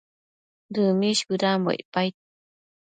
Dëmish 0.73 1.23
bëdambo 1.27 1.69
icpaid 1.81 2.13